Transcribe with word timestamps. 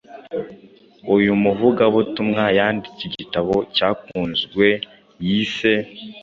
Uyu 1.15 1.31
muvugabutumwa 1.43 2.43
yanditse 2.57 3.01
igitabo 3.09 3.53
cyakunzwe 3.75 4.67
yise‘ 5.25 5.73